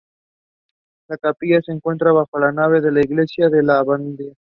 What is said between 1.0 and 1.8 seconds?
La capilla se